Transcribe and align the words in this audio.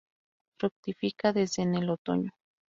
Fructifica 0.57 1.31
desde 1.31 1.61
en 1.61 1.75
el 1.75 1.91
otoño. 1.91 2.31